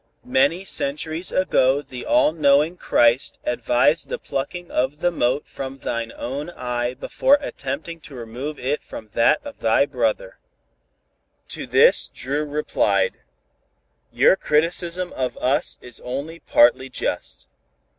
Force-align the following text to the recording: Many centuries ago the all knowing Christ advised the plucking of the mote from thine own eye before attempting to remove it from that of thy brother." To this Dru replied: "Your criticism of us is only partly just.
Many 0.25 0.65
centuries 0.65 1.31
ago 1.31 1.83
the 1.83 2.07
all 2.07 2.31
knowing 2.31 2.75
Christ 2.75 3.37
advised 3.43 4.09
the 4.09 4.17
plucking 4.17 4.71
of 4.71 4.99
the 5.01 5.11
mote 5.11 5.45
from 5.45 5.77
thine 5.77 6.11
own 6.15 6.49
eye 6.49 6.95
before 6.95 7.37
attempting 7.39 7.99
to 7.99 8.15
remove 8.15 8.57
it 8.57 8.81
from 8.81 9.09
that 9.09 9.45
of 9.45 9.59
thy 9.59 9.85
brother." 9.85 10.39
To 11.49 11.67
this 11.67 12.09
Dru 12.09 12.45
replied: 12.45 13.19
"Your 14.11 14.35
criticism 14.35 15.13
of 15.13 15.37
us 15.37 15.77
is 15.81 16.01
only 16.03 16.39
partly 16.39 16.89
just. 16.89 17.47